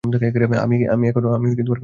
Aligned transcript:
আমি 0.63 1.05
এখনো 1.09 1.27
প্রস্তুত 1.27 1.59
নই! 1.59 1.79